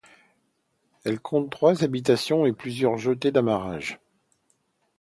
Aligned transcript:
Elle 1.03 1.19
compte 1.19 1.51
trois 1.51 1.83
habitations 1.83 2.47
et 2.47 2.53
plusieurs 2.53 2.97
jetées 2.97 3.31
d’amarrage. 3.31 3.99